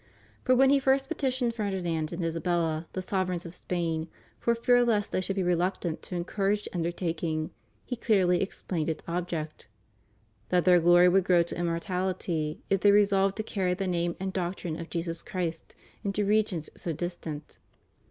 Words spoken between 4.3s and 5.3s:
for fear lest they